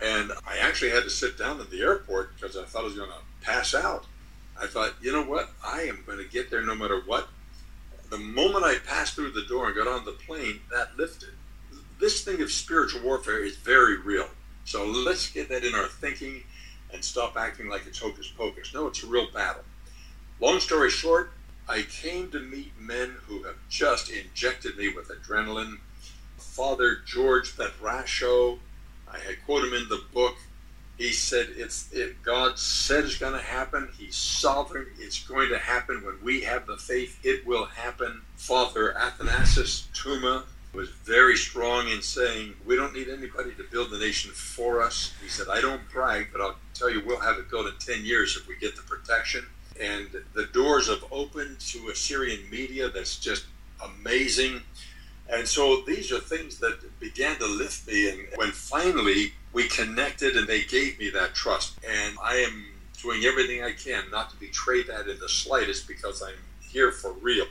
[0.00, 2.94] and I actually had to sit down at the airport because I thought I was
[2.94, 4.04] going to pass out.
[4.62, 5.50] I thought, you know what?
[5.66, 7.28] I am going to get there no matter what.
[8.10, 11.30] The moment I passed through the door and got on the plane, that lifted.
[11.98, 14.28] This thing of spiritual warfare is very real.
[14.64, 16.44] So let's get that in our thinking
[16.92, 18.72] and stop acting like it's hocus pocus.
[18.72, 19.64] No, it's a real battle.
[20.40, 21.32] Long story short,
[21.68, 25.78] I came to meet men who have just injected me with adrenaline.
[26.36, 28.58] Father George Bet-Rasho,
[29.10, 30.36] I had quote him in the book.
[31.02, 31.88] He said, "It's
[32.22, 33.88] God said it's going to happen.
[33.98, 34.86] He's sovereign.
[35.00, 37.18] It's going to happen when we have the faith.
[37.24, 43.52] It will happen." Father Athanasius Tuma was very strong in saying, "We don't need anybody
[43.56, 47.00] to build the nation for us." He said, "I don't brag, but I'll tell you,
[47.00, 49.44] we'll have it built in ten years if we get the protection."
[49.80, 52.88] And the doors have opened to Assyrian media.
[52.90, 53.46] That's just
[53.82, 54.62] amazing.
[55.30, 58.10] And so these are things that began to lift me.
[58.10, 62.66] And when finally we connected and they gave me that trust, and I am
[63.00, 67.12] doing everything I can not to betray that in the slightest because I'm here for
[67.14, 67.46] real.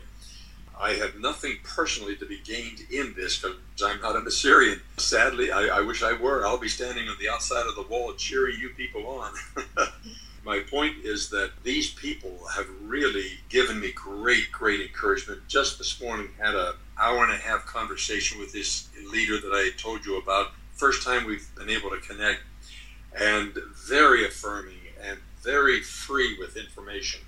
[0.80, 4.82] I have nothing personally to be gained in this because I'm not an Assyrian.
[4.98, 6.46] Sadly, I, I wish I were.
[6.46, 9.34] I'll be standing on the outside of the wall cheering you people on.
[10.44, 15.48] My point is that these people have really given me great, great encouragement.
[15.48, 19.70] Just this morning, had a hour and a half conversation with this leader that I
[19.78, 20.52] told you about.
[20.74, 22.42] First time we've been able to connect,
[23.16, 23.54] and
[23.88, 27.22] very affirming and very free with information.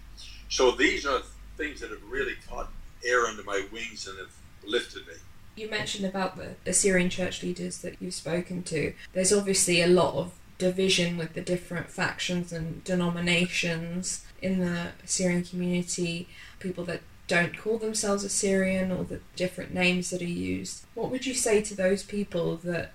[0.50, 1.22] So these are
[1.58, 2.72] things that have really caught
[3.06, 4.32] air under my wings and have
[4.66, 5.14] lifted me.
[5.56, 8.94] You mentioned about the Assyrian church leaders that you've spoken to.
[9.14, 10.32] There's obviously a lot of
[10.64, 16.28] division with the different factions and denominations in the Assyrian community,
[16.60, 20.86] people that don't call themselves Assyrian or the different names that are used.
[20.94, 22.92] What would you say to those people that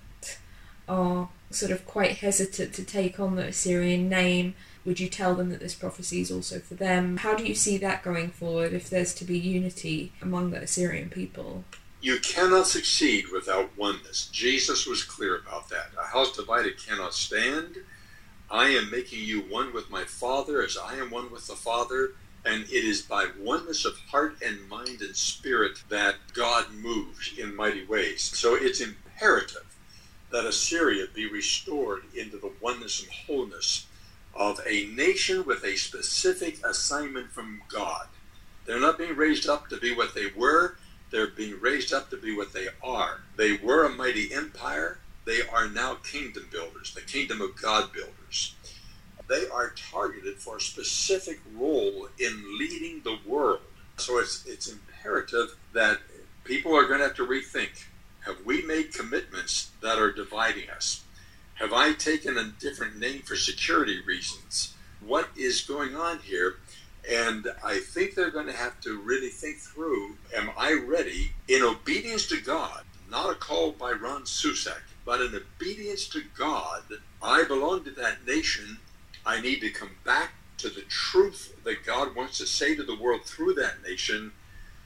[0.89, 4.55] are sort of quite hesitant to take on the Assyrian name?
[4.85, 7.19] Would you tell them that this prophecy is also for them?
[7.19, 11.11] How do you see that going forward if there's to be unity among the Assyrian
[11.11, 11.65] people?
[12.01, 14.29] You cannot succeed without oneness.
[14.29, 15.91] Jesus was clear about that.
[15.99, 17.79] A house divided cannot stand.
[18.51, 22.13] I am making you one with my Father as I am one with the Father.
[22.45, 27.57] And it is by oneness of heart and mind and spirit that God moves in
[27.57, 28.23] mighty ways.
[28.23, 29.77] So it's imperative
[30.31, 33.87] that Assyria be restored into the oneness and wholeness
[34.35, 38.07] of a nation with a specific assignment from God.
[38.67, 40.77] They're not being raised up to be what they were
[41.11, 43.21] they're being raised up to be what they are.
[43.37, 44.99] They were a mighty empire.
[45.25, 48.55] They are now kingdom builders, the kingdom of God builders.
[49.29, 53.61] They are targeted for a specific role in leading the world.
[53.99, 55.99] So it's, it's imperative that
[56.45, 57.85] people are going to have to rethink
[58.29, 61.03] have we made commitments that are dividing us?
[61.55, 64.75] Have I taken a different name for security reasons?
[65.01, 66.57] What is going on here?
[67.11, 71.63] And I think they're going to have to really think through am I ready in
[71.63, 76.83] obedience to God, not a call by Ron Susek, but in obedience to God?
[77.23, 78.79] I belong to that nation.
[79.25, 82.97] I need to come back to the truth that God wants to say to the
[82.97, 84.33] world through that nation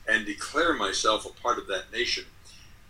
[0.07, 2.25] and declare myself a part of that nation.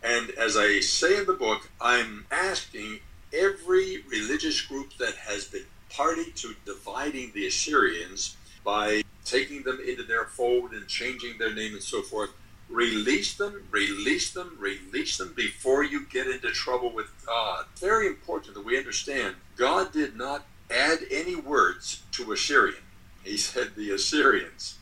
[0.02, 3.00] And as I say in the book, I'm asking
[3.32, 10.02] every religious group that has been party to dividing the Assyrians by taking them into
[10.02, 12.30] their fold and changing their name and so forth.
[12.68, 17.66] Release them, release them, release them before you get into trouble with God.
[17.76, 22.82] Very important that we understand God did not add any words to Assyrian.
[23.24, 24.78] He said the Assyrians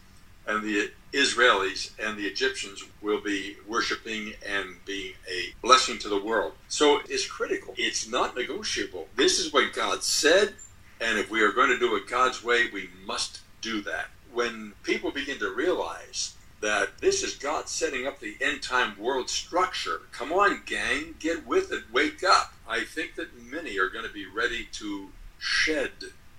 [0.47, 6.23] and the Israelis and the Egyptians will be worshiping and being a blessing to the
[6.23, 6.53] world.
[6.69, 7.75] So it's critical.
[7.77, 9.09] It's not negotiable.
[9.17, 10.55] This is what God said,
[11.01, 14.73] and if we are going to do it God's way, we must do that when
[14.83, 20.03] people begin to realize that this is God setting up the end time world structure.
[20.13, 22.53] Come on, gang, get with it, wake up.
[22.69, 25.09] I think that many are going to be ready to
[25.39, 25.91] shed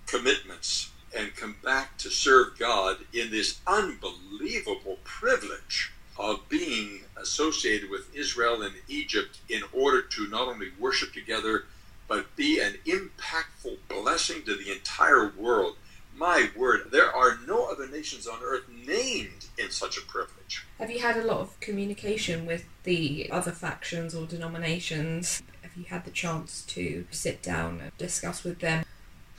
[0.06, 8.14] commitments and come back to serve God in this unbelievable privilege of being associated with
[8.16, 11.66] Israel and Egypt in order to not only worship together,
[12.08, 15.78] but be an impactful blessing to the entire world
[16.16, 20.66] my word, there are no other nations on earth named in such a privilege.
[20.80, 25.42] Have you had a lot of communication with the other factions or denominations?
[25.62, 28.86] Have you had the chance to sit down and discuss with them?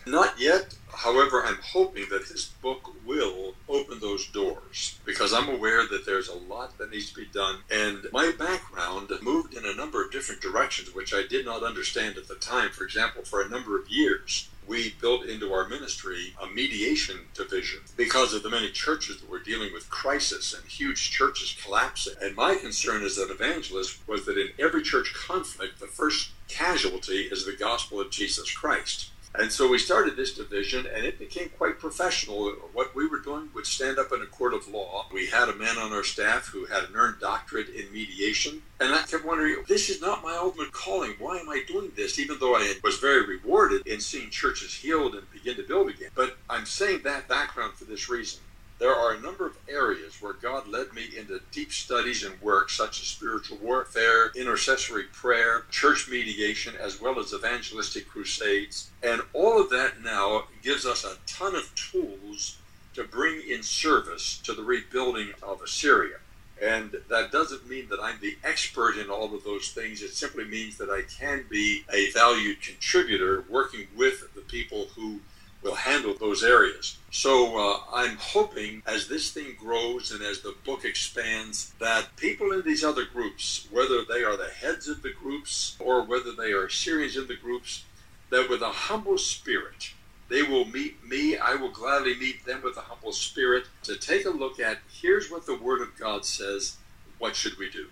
[0.06, 0.74] Not yet.
[0.92, 6.28] However, I'm hoping that this book will open those doors because I'm aware that there's
[6.28, 7.58] a lot that needs to be done.
[7.70, 12.16] And my background moved in a number of different directions, which I did not understand
[12.16, 12.70] at the time.
[12.70, 17.80] For example, for a number of years, we built into our ministry a mediation division
[17.96, 22.14] because of the many churches that were dealing with crisis and huge churches collapsing.
[22.22, 27.22] And my concern as an evangelist was that in every church conflict, the first casualty
[27.22, 29.11] is the gospel of Jesus Christ.
[29.34, 32.50] And so we started this division, and it became quite professional.
[32.74, 35.06] What we were doing would stand up in a court of law.
[35.10, 38.62] We had a man on our staff who had an earned doctorate in mediation.
[38.78, 41.14] And I kept wondering, this is not my ultimate calling.
[41.18, 42.18] Why am I doing this?
[42.18, 46.10] Even though I was very rewarded in seeing churches healed and begin to build again.
[46.14, 48.40] But I'm saying that background for this reason.
[48.82, 52.68] There are a number of areas where God led me into deep studies and work,
[52.68, 58.90] such as spiritual warfare, intercessory prayer, church mediation, as well as evangelistic crusades.
[59.00, 62.58] And all of that now gives us a ton of tools
[62.94, 66.16] to bring in service to the rebuilding of Assyria.
[66.60, 70.02] And that doesn't mean that I'm the expert in all of those things.
[70.02, 75.20] It simply means that I can be a valued contributor working with the people who
[75.62, 76.98] will handle those areas.
[77.10, 82.52] So uh, I'm hoping as this thing grows and as the book expands, that people
[82.52, 86.52] in these other groups, whether they are the heads of the groups or whether they
[86.52, 87.84] are Assyrians in the groups,
[88.30, 89.92] that with a humble spirit,
[90.28, 91.36] they will meet me.
[91.36, 95.30] I will gladly meet them with a humble spirit to take a look at here's
[95.30, 96.78] what the Word of God says.
[97.18, 97.88] What should we do?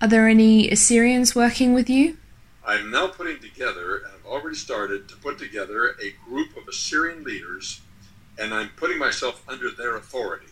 [0.00, 2.16] Are there any Assyrians working with you?
[2.66, 7.24] I'm now putting together, and I've already started to put together a group of Assyrian
[7.24, 7.80] leaders,
[8.38, 10.46] and I'm putting myself under their authority.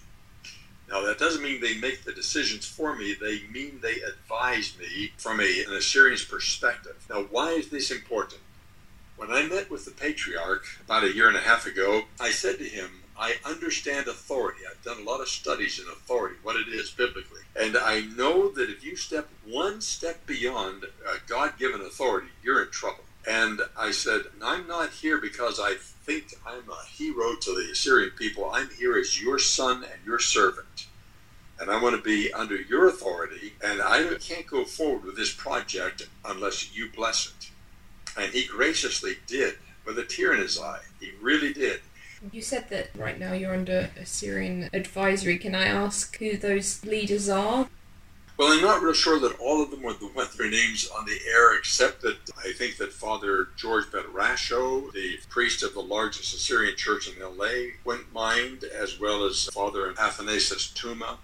[0.91, 5.13] Now, that doesn't mean they make the decisions for me, they mean they advise me
[5.19, 7.05] from a, an Assyrian's perspective.
[7.11, 8.41] Now, why is this important?
[9.17, 12.59] When I met with the patriarch about a year and a half ago, I said
[12.59, 14.61] to him, I understand authority.
[14.71, 17.41] I've done a lot of studies in authority, what it is biblically.
[17.61, 22.63] And I know that if you step one step beyond uh, God given authority, you're
[22.63, 23.05] in trouble.
[23.29, 28.11] And I said, I'm not here because I think I'm a hero to the Assyrian
[28.11, 28.51] people.
[28.53, 30.87] I'm here as your son and your servant.
[31.61, 33.55] And I want to be under your authority.
[33.63, 37.51] And I can't go forward with this project unless you bless it.
[38.17, 40.81] And he graciously did with a tear in his eye.
[41.01, 41.81] He really did.
[42.33, 45.39] You said that right now you're under Assyrian advisory.
[45.39, 47.69] Can I ask who those leaders are?
[48.37, 51.19] Well, I'm not real sure that all of them would want their names on the
[51.29, 56.35] air, except that I think that Father George Ben Rasho, the priest of the largest
[56.35, 61.17] Assyrian church in LA, wouldn't mind, as well as Father Athanasius Tuma,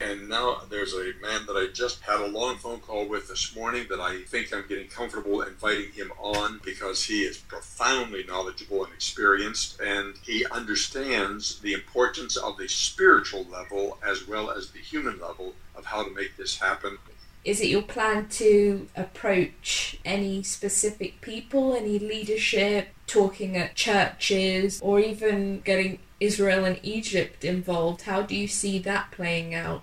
[0.00, 3.54] and now there's a man that I just had a long phone call with this
[3.54, 8.84] morning that I think I'm getting comfortable inviting him on because he is profoundly knowledgeable
[8.84, 14.78] and experienced, and he understands the importance of the spiritual level as well as the
[14.78, 16.98] human level of how to make this happen.
[17.44, 25.00] Is it your plan to approach any specific people, any leadership, talking at churches, or
[25.00, 28.02] even getting Israel and Egypt involved?
[28.02, 29.82] How do you see that playing out?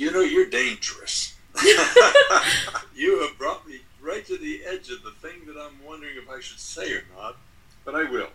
[0.00, 1.34] You know, you're dangerous.
[2.94, 6.30] you have brought me right to the edge of the thing that I'm wondering if
[6.30, 7.36] I should say or not,
[7.84, 8.30] but I will.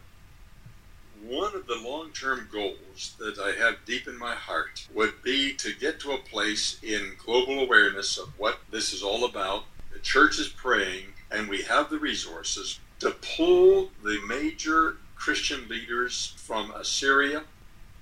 [1.23, 5.55] One of the long term goals that I have deep in my heart would be
[5.55, 9.63] to get to a place in global awareness of what this is all about.
[9.91, 16.35] The church is praying, and we have the resources to pull the major Christian leaders
[16.37, 17.41] from Assyria,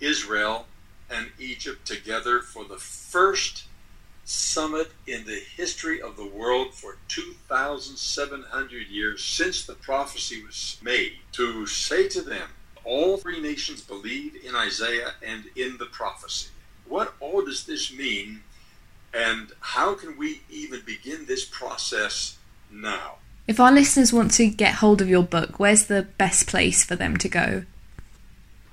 [0.01, 0.65] Israel,
[1.09, 3.65] and Egypt together for the first
[4.25, 11.13] summit in the history of the world for 2,700 years since the prophecy was made
[11.33, 12.49] to say to them,
[12.85, 16.49] all three nations believe in Isaiah and in the prophecy.
[16.87, 18.43] What all does this mean,
[19.13, 22.37] and how can we even begin this process
[22.71, 23.15] now?
[23.47, 26.95] If our listeners want to get hold of your book, where's the best place for
[26.95, 27.63] them to go?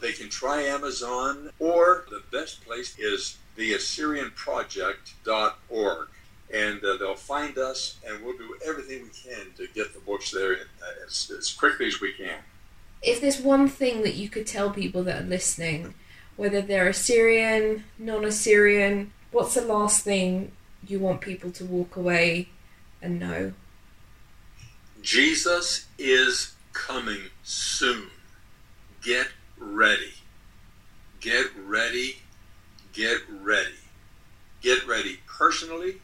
[0.01, 6.09] They can try Amazon, or the best place is the AssyrianProject.org.
[6.53, 10.32] And uh, they'll find us, and we'll do everything we can to get the books
[10.32, 12.40] there uh, as, as quickly as we can.
[13.03, 15.94] If there's one thing that you could tell people that are listening,
[16.36, 20.51] whether they're Assyrian, non Assyrian, what's the last thing
[20.86, 22.48] you want people to walk away
[23.01, 23.53] and know?
[25.03, 28.09] Jesus is coming soon.
[29.03, 29.28] Get
[29.61, 30.12] ready.
[31.20, 32.16] Get ready.
[32.92, 33.74] Get ready.
[34.62, 35.96] Get ready personally.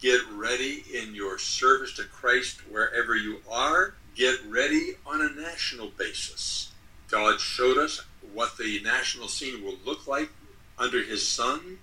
[0.00, 3.94] Get ready in your service to Christ wherever you are.
[4.16, 6.72] Get ready on a national basis.
[7.08, 8.02] God showed us
[8.32, 10.30] what the national scene will look like
[10.78, 11.78] under His Son.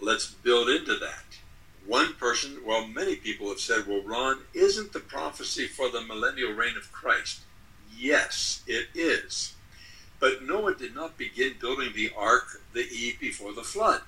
[0.00, 1.24] Let's build into that.
[1.86, 6.52] One person, well, many people have said, well, Ron, isn't the prophecy for the millennial
[6.52, 7.40] reign of Christ?
[7.96, 9.54] Yes, it is.
[10.22, 14.02] But Noah did not begin building the ark the eve before the flood.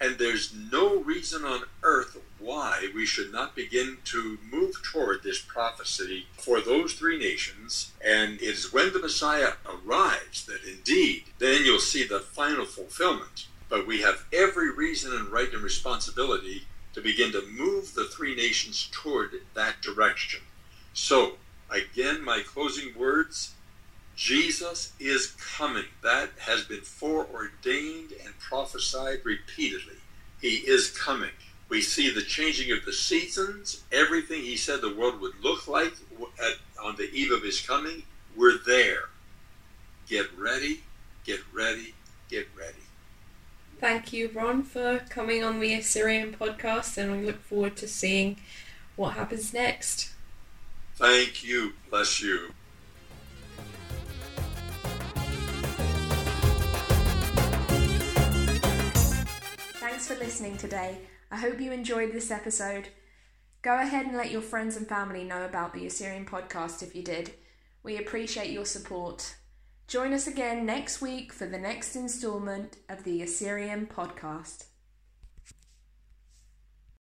[0.00, 5.38] And there's no reason on earth why we should not begin to move toward this
[5.38, 7.92] prophecy for those three nations.
[8.04, 13.46] And it is when the Messiah arrives that indeed then you'll see the final fulfillment.
[13.68, 18.34] But we have every reason and right and responsibility to begin to move the three
[18.34, 20.40] nations toward that direction.
[20.94, 21.34] So,
[21.70, 23.53] again, my closing words
[24.16, 25.84] Jesus is coming.
[26.02, 29.96] That has been foreordained and prophesied repeatedly.
[30.40, 31.30] He is coming.
[31.68, 35.94] We see the changing of the seasons, everything he said the world would look like
[36.38, 38.02] at, on the eve of his coming.
[38.36, 39.08] We're there.
[40.08, 40.82] Get ready,
[41.24, 41.94] get ready,
[42.28, 42.84] get ready.
[43.80, 48.36] Thank you, Ron, for coming on the Assyrian podcast, and we look forward to seeing
[48.96, 50.12] what happens next.
[50.96, 51.72] Thank you.
[51.90, 52.52] Bless you.
[60.04, 60.98] Thanks for listening today.
[61.30, 62.88] I hope you enjoyed this episode.
[63.62, 67.02] Go ahead and let your friends and family know about the Assyrian podcast if you
[67.02, 67.30] did.
[67.82, 69.34] We appreciate your support.
[69.88, 74.64] Join us again next week for the next installment of the Assyrian podcast.